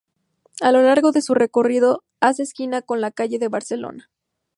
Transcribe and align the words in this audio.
A 0.61 0.71
lo 0.71 0.81
largo 0.81 1.11
de 1.11 1.21
su 1.21 1.35
recorrido 1.35 2.03
hace 2.21 2.41
esquina 2.41 2.81
con 2.81 3.01
la 3.01 3.11
calle 3.11 3.37
de 3.37 3.49
Barcelona. 3.49 4.09